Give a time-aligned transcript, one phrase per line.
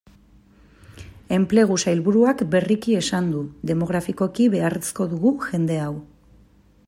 [1.35, 5.93] Enplegu sailburuak berriki esan du, demografikoki beharrezko dugu jende hau.